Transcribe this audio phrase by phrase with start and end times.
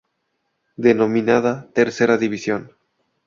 [0.77, 2.71] Denominada "Tercera División".